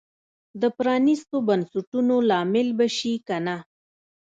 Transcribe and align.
د 0.61 0.63
پرانیستو 0.77 1.35
بنسټونو 1.47 2.15
لامل 2.29 2.67
به 2.77 2.87
شي 2.97 3.13
که 3.27 3.37
نه. 3.45 3.57